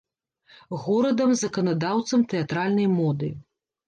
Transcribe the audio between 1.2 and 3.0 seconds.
заканадаўцам тэатральнай